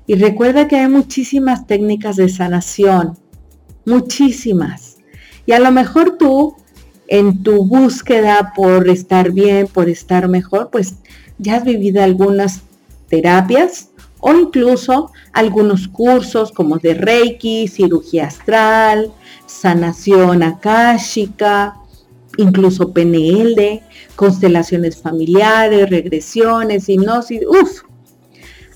Y 0.07 0.15
recuerda 0.15 0.67
que 0.67 0.77
hay 0.77 0.89
muchísimas 0.89 1.67
técnicas 1.67 2.17
de 2.17 2.29
sanación, 2.29 3.19
muchísimas. 3.85 4.97
Y 5.47 5.53
a 5.53 5.61
lo 5.61 5.71
mejor 5.73 6.17
tú, 6.19 6.57
en 7.09 7.43
tu 7.43 7.65
búsqueda 7.65 8.53
por 8.57 8.89
estar 8.89 9.31
bien, 9.33 9.67
por 9.67 9.89
estar 9.89 10.29
mejor, 10.29 10.71
pues 10.71 10.95
ya 11.39 11.57
has 11.57 11.65
vivido 11.65 12.03
algunas 12.03 12.63
terapias 13.09 13.91
o 14.23 14.33
incluso 14.33 15.11
algunos 15.33 15.89
cursos 15.89 16.53
como 16.53 16.79
de 16.79 16.95
Reiki, 16.95 17.67
cirugía 17.67 18.29
astral, 18.29 19.13
sanación 19.47 20.45
akáshica, 20.45 21.77
incluso 22.37 22.93
PNL, 22.93 23.83
constelaciones 24.15 24.97
familiares, 24.97 25.91
regresiones, 25.91 26.89
hipnosis, 26.89 27.41
uff. 27.47 27.83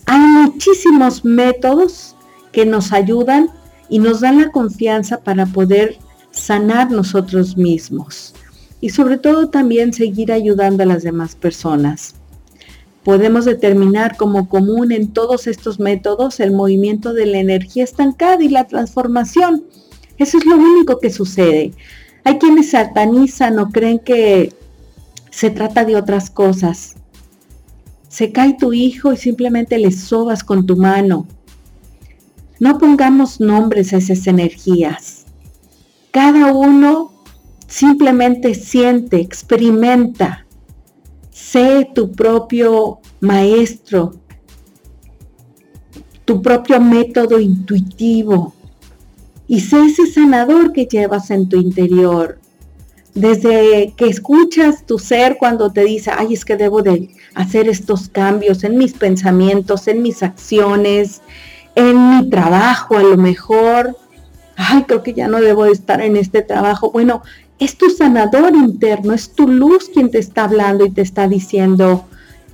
Hay 0.06 0.18
muchísimos 0.18 1.24
métodos 1.24 2.16
que 2.50 2.66
nos 2.66 2.92
ayudan 2.92 3.48
y 3.88 4.00
nos 4.00 4.22
dan 4.22 4.40
la 4.40 4.50
confianza 4.50 5.20
para 5.20 5.46
poder 5.46 5.96
sanar 6.32 6.90
nosotros 6.90 7.56
mismos 7.56 8.34
y 8.80 8.90
sobre 8.90 9.16
todo 9.16 9.48
también 9.48 9.92
seguir 9.92 10.32
ayudando 10.32 10.82
a 10.82 10.86
las 10.86 11.04
demás 11.04 11.36
personas 11.36 12.15
podemos 13.06 13.44
determinar 13.44 14.16
como 14.16 14.48
común 14.48 14.90
en 14.90 15.12
todos 15.12 15.46
estos 15.46 15.78
métodos 15.78 16.40
el 16.40 16.50
movimiento 16.50 17.14
de 17.14 17.26
la 17.26 17.38
energía 17.38 17.84
estancada 17.84 18.42
y 18.42 18.48
la 18.48 18.66
transformación. 18.66 19.62
Eso 20.18 20.38
es 20.38 20.44
lo 20.44 20.56
único 20.56 20.98
que 20.98 21.10
sucede. 21.10 21.70
Hay 22.24 22.38
quienes 22.38 22.70
satanizan 22.70 23.60
o 23.60 23.70
creen 23.70 24.00
que 24.00 24.52
se 25.30 25.50
trata 25.50 25.84
de 25.84 25.94
otras 25.94 26.30
cosas. 26.30 26.96
Se 28.08 28.32
cae 28.32 28.56
tu 28.58 28.72
hijo 28.72 29.12
y 29.12 29.16
simplemente 29.16 29.78
le 29.78 29.92
sobas 29.92 30.42
con 30.42 30.66
tu 30.66 30.76
mano. 30.76 31.28
No 32.58 32.76
pongamos 32.76 33.38
nombres 33.38 33.92
a 33.92 33.98
esas 33.98 34.26
energías. 34.26 35.26
Cada 36.10 36.52
uno 36.52 37.12
simplemente 37.68 38.52
siente, 38.56 39.20
experimenta 39.20 40.45
Sé 41.36 41.90
tu 41.94 42.12
propio 42.12 43.00
maestro, 43.20 44.14
tu 46.24 46.40
propio 46.40 46.80
método 46.80 47.38
intuitivo 47.38 48.54
y 49.46 49.60
sé 49.60 49.84
ese 49.84 50.06
sanador 50.06 50.72
que 50.72 50.86
llevas 50.86 51.30
en 51.30 51.46
tu 51.46 51.58
interior. 51.58 52.38
Desde 53.12 53.92
que 53.98 54.06
escuchas 54.06 54.86
tu 54.86 54.98
ser 54.98 55.36
cuando 55.38 55.70
te 55.70 55.84
dice, 55.84 56.10
ay, 56.16 56.32
es 56.32 56.46
que 56.46 56.56
debo 56.56 56.80
de 56.80 57.10
hacer 57.34 57.68
estos 57.68 58.08
cambios 58.08 58.64
en 58.64 58.78
mis 58.78 58.94
pensamientos, 58.94 59.88
en 59.88 60.00
mis 60.00 60.22
acciones, 60.22 61.20
en 61.74 62.16
mi 62.16 62.30
trabajo 62.30 62.96
a 62.96 63.02
lo 63.02 63.18
mejor. 63.18 63.94
Ay, 64.56 64.84
creo 64.84 65.02
que 65.02 65.12
ya 65.12 65.28
no 65.28 65.42
debo 65.42 65.64
de 65.64 65.72
estar 65.72 66.00
en 66.00 66.16
este 66.16 66.40
trabajo. 66.40 66.90
Bueno, 66.92 67.20
es 67.58 67.76
tu 67.78 67.88
sanador 67.90 68.54
interno, 68.54 69.12
es 69.12 69.32
tu 69.32 69.48
luz 69.48 69.90
quien 69.92 70.10
te 70.10 70.18
está 70.18 70.44
hablando 70.44 70.84
y 70.84 70.90
te 70.90 71.02
está 71.02 71.26
diciendo 71.28 72.04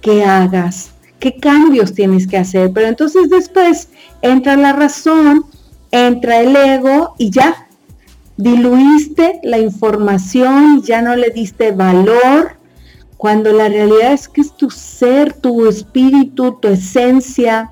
que 0.01 0.25
hagas, 0.25 0.93
qué 1.19 1.37
cambios 1.37 1.95
tienes 1.95 2.27
que 2.27 2.39
hacer. 2.39 2.73
Pero 2.73 2.89
entonces 2.89 3.29
después 3.29 3.89
entra 4.21 4.57
la 4.57 4.73
razón, 4.73 5.45
entra 5.91 6.41
el 6.41 6.55
ego 6.55 7.15
y 7.19 7.31
ya, 7.31 7.67
diluiste 8.37 9.41
la 9.43 9.59
información 9.59 10.79
y 10.79 10.83
ya 10.83 11.03
no 11.03 11.17
le 11.17 11.31
diste 11.31 11.73
valor 11.73 12.57
cuando 13.17 13.53
la 13.53 13.69
realidad 13.69 14.13
es 14.13 14.29
que 14.29 14.41
es 14.41 14.57
tu 14.57 14.71
ser, 14.71 15.33
tu 15.33 15.69
espíritu, 15.69 16.59
tu 16.61 16.69
esencia, 16.69 17.71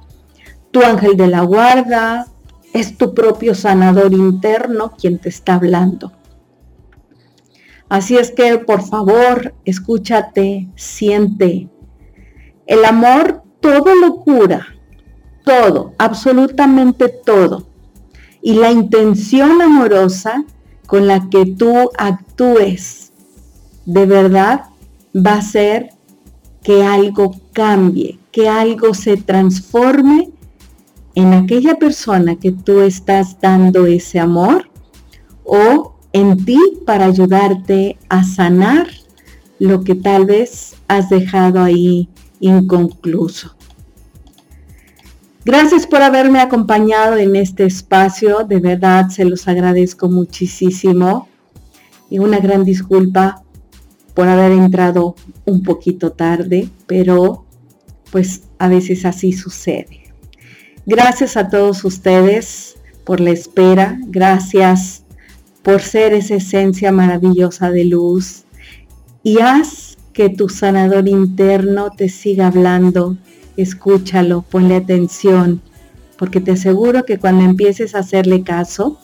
tu 0.70 0.80
ángel 0.80 1.16
de 1.16 1.26
la 1.26 1.40
guarda, 1.42 2.26
es 2.72 2.96
tu 2.96 3.14
propio 3.14 3.54
sanador 3.54 4.12
interno 4.12 4.92
quien 4.96 5.18
te 5.18 5.28
está 5.28 5.54
hablando. 5.54 6.12
Así 7.90 8.16
es 8.16 8.30
que 8.30 8.56
por 8.56 8.82
favor, 8.82 9.52
escúchate, 9.64 10.68
siente. 10.76 11.68
El 12.66 12.84
amor 12.84 13.42
todo 13.58 13.96
lo 13.96 14.20
cura, 14.20 14.64
todo, 15.44 15.92
absolutamente 15.98 17.08
todo. 17.08 17.66
Y 18.40 18.54
la 18.54 18.70
intención 18.70 19.60
amorosa 19.60 20.44
con 20.86 21.08
la 21.08 21.28
que 21.28 21.44
tú 21.44 21.90
actúes 21.98 23.12
de 23.86 24.06
verdad 24.06 24.66
va 25.14 25.34
a 25.34 25.42
ser 25.42 25.90
que 26.62 26.84
algo 26.84 27.34
cambie, 27.52 28.20
que 28.30 28.48
algo 28.48 28.94
se 28.94 29.16
transforme 29.16 30.30
en 31.16 31.34
aquella 31.34 31.74
persona 31.74 32.36
que 32.36 32.52
tú 32.52 32.82
estás 32.82 33.40
dando 33.40 33.86
ese 33.86 34.20
amor 34.20 34.70
o 35.42 35.96
en 36.12 36.44
ti 36.44 36.58
para 36.86 37.06
ayudarte 37.06 37.98
a 38.08 38.24
sanar 38.24 38.88
lo 39.58 39.84
que 39.84 39.94
tal 39.94 40.26
vez 40.26 40.74
has 40.88 41.10
dejado 41.10 41.62
ahí 41.62 42.08
inconcluso. 42.40 43.54
Gracias 45.44 45.86
por 45.86 46.02
haberme 46.02 46.40
acompañado 46.40 47.16
en 47.16 47.34
este 47.36 47.64
espacio, 47.64 48.44
de 48.44 48.60
verdad 48.60 49.08
se 49.08 49.24
los 49.24 49.48
agradezco 49.48 50.08
muchísimo 50.08 51.28
y 52.10 52.18
una 52.18 52.38
gran 52.38 52.64
disculpa 52.64 53.42
por 54.14 54.28
haber 54.28 54.52
entrado 54.52 55.14
un 55.46 55.62
poquito 55.62 56.12
tarde, 56.12 56.68
pero 56.86 57.44
pues 58.10 58.42
a 58.58 58.68
veces 58.68 59.04
así 59.04 59.32
sucede. 59.32 60.12
Gracias 60.84 61.36
a 61.36 61.48
todos 61.48 61.84
ustedes 61.84 62.76
por 63.04 63.20
la 63.20 63.30
espera, 63.30 63.98
gracias 64.08 65.04
por 65.62 65.82
ser 65.82 66.14
esa 66.14 66.36
esencia 66.36 66.92
maravillosa 66.92 67.70
de 67.70 67.84
luz 67.84 68.44
y 69.22 69.40
haz 69.40 69.96
que 70.12 70.28
tu 70.28 70.48
sanador 70.48 71.08
interno 71.08 71.90
te 71.90 72.08
siga 72.08 72.46
hablando. 72.46 73.16
Escúchalo, 73.56 74.42
ponle 74.42 74.76
atención, 74.76 75.60
porque 76.16 76.40
te 76.40 76.52
aseguro 76.52 77.04
que 77.04 77.18
cuando 77.18 77.44
empieces 77.44 77.94
a 77.94 78.00
hacerle 78.00 78.42
caso 78.42 78.98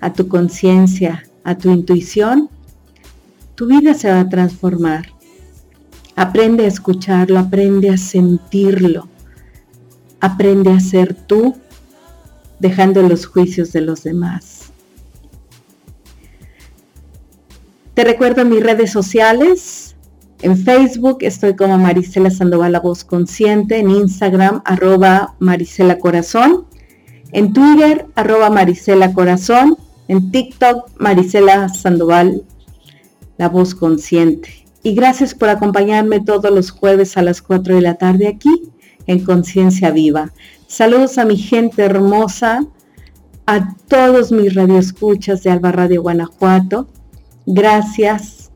a 0.00 0.12
tu 0.12 0.28
conciencia, 0.28 1.24
a 1.44 1.56
tu 1.56 1.70
intuición, 1.70 2.48
tu 3.54 3.66
vida 3.66 3.94
se 3.94 4.10
va 4.10 4.20
a 4.20 4.28
transformar. 4.28 5.06
Aprende 6.16 6.64
a 6.64 6.68
escucharlo, 6.68 7.38
aprende 7.38 7.90
a 7.90 7.96
sentirlo, 7.96 9.08
aprende 10.20 10.70
a 10.70 10.80
ser 10.80 11.14
tú, 11.14 11.56
dejando 12.58 13.02
los 13.02 13.26
juicios 13.26 13.72
de 13.72 13.80
los 13.80 14.02
demás. 14.02 14.61
Te 17.94 18.04
recuerdo 18.04 18.46
mis 18.46 18.62
redes 18.62 18.90
sociales. 18.90 19.96
En 20.40 20.56
Facebook 20.56 21.18
estoy 21.20 21.54
como 21.54 21.76
Marisela 21.76 22.30
Sandoval 22.30 22.72
La 22.72 22.80
Voz 22.80 23.04
Consciente. 23.04 23.78
En 23.78 23.90
Instagram, 23.90 24.62
arroba 24.64 25.34
Marisela 25.40 25.98
Corazón. 25.98 26.64
En 27.32 27.52
Twitter, 27.52 28.06
arroba 28.14 28.48
Marisela 28.48 29.12
Corazón. 29.12 29.76
En 30.08 30.30
TikTok, 30.30 30.88
Marisela 30.98 31.68
Sandoval 31.68 32.44
La 33.36 33.50
Voz 33.50 33.74
Consciente. 33.74 34.64
Y 34.82 34.94
gracias 34.94 35.34
por 35.34 35.50
acompañarme 35.50 36.20
todos 36.20 36.50
los 36.50 36.70
jueves 36.70 37.18
a 37.18 37.22
las 37.22 37.42
4 37.42 37.74
de 37.74 37.82
la 37.82 37.96
tarde 37.96 38.26
aquí 38.26 38.72
en 39.06 39.22
Conciencia 39.22 39.90
Viva. 39.90 40.32
Saludos 40.66 41.18
a 41.18 41.26
mi 41.26 41.36
gente 41.36 41.82
hermosa, 41.82 42.64
a 43.46 43.74
todos 43.86 44.32
mis 44.32 44.54
radioescuchas 44.54 45.42
de 45.42 45.50
Alba 45.50 45.72
Radio 45.72 46.00
Guanajuato 46.00 46.88
Gracias 47.46 48.50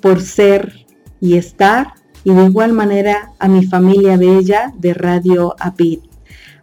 por 0.00 0.20
ser 0.20 0.86
y 1.20 1.36
estar 1.36 1.94
y 2.24 2.32
de 2.32 2.44
igual 2.44 2.72
manera 2.72 3.32
a 3.38 3.48
mi 3.48 3.66
familia 3.66 4.16
bella 4.16 4.72
de 4.78 4.94
Radio 4.94 5.54
Apid. 5.58 6.00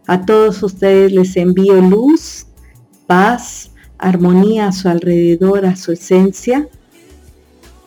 A 0.06 0.24
todos 0.26 0.62
ustedes 0.62 1.12
les 1.12 1.36
envío 1.36 1.80
luz, 1.80 2.46
paz, 3.06 3.70
armonía 3.98 4.68
a 4.68 4.72
su 4.72 4.88
alrededor, 4.88 5.66
a 5.66 5.76
su 5.76 5.92
esencia. 5.92 6.68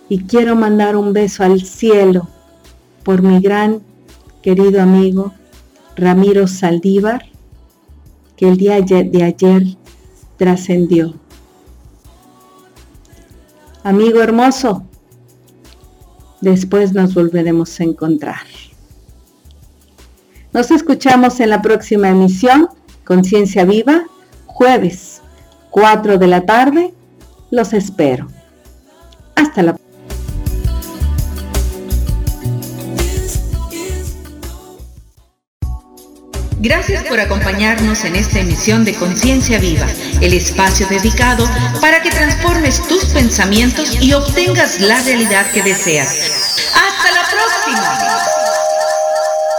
Y 0.07 0.19
quiero 0.23 0.55
mandar 0.55 0.95
un 0.95 1.11
beso 1.11 1.43
al 1.43 1.61
cielo 1.61 2.29
por 3.03 3.21
mi 3.21 3.41
gran 3.41 3.81
querido 4.41 4.81
amigo 4.81 5.33
Ramiro 5.95 6.47
Saldívar, 6.47 7.25
que 8.37 8.47
el 8.47 8.57
día 8.57 8.79
de 8.81 9.23
ayer 9.23 9.63
trascendió. 10.37 11.22
Amigo 13.83 14.21
hermoso, 14.21 14.83
después 16.39 16.93
nos 16.93 17.13
volveremos 17.13 17.79
a 17.79 17.83
encontrar. 17.83 18.45
Nos 20.53 20.71
escuchamos 20.71 21.41
en 21.41 21.49
la 21.49 21.61
próxima 21.61 22.09
emisión, 22.09 22.69
Conciencia 23.03 23.65
Viva, 23.65 24.05
jueves, 24.45 25.21
4 25.71 26.17
de 26.17 26.27
la 26.27 26.45
tarde. 26.45 26.93
Los 27.51 27.73
espero. 27.73 28.27
Hasta 29.35 29.63
la 29.63 29.73
próxima. 29.73 29.82
Gracias 36.63 37.03
por 37.03 37.19
acompañarnos 37.19 38.05
en 38.05 38.15
esta 38.15 38.39
emisión 38.39 38.85
de 38.85 38.93
Conciencia 38.93 39.59
Viva, 39.59 39.85
el 40.21 40.33
espacio 40.33 40.87
dedicado 40.87 41.45
para 41.81 42.01
que 42.01 42.09
transformes 42.09 42.81
tus 42.87 43.03
pensamientos 43.07 43.97
y 44.01 44.13
obtengas 44.13 44.79
la 44.79 44.97
realidad 45.01 45.51
que 45.51 45.61
deseas. 45.61 46.71